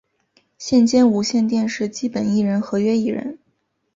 [0.57, 3.37] 现兼无线电视基本艺人合约艺人。